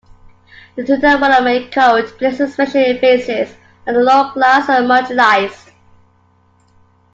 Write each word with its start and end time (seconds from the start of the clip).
The 0.75 0.83
Deuteronomic 0.83 1.71
Code 1.71 2.07
places 2.17 2.53
special 2.53 2.81
emphasis 2.83 3.53
on 3.85 3.93
the 3.93 3.99
lower 3.99 4.31
class 4.31 4.67
and 4.67 4.87
marginalized. 4.89 5.69